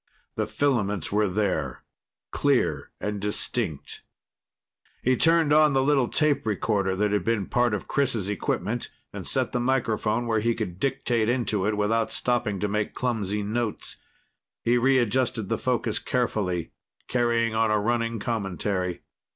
[0.33, 1.83] The filaments were there,
[2.31, 4.01] clear and distinct.
[5.03, 9.27] He turned on the little tape recorder that had been part of Chris' equipment and
[9.27, 13.97] set the microphone where he could dictate into it without stopping to make clumsy notes.
[14.63, 16.71] He readjusted the focus carefully,
[17.07, 19.03] carrying on a running commentary.